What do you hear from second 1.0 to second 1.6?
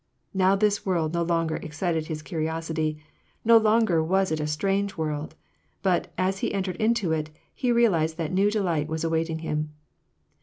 no longer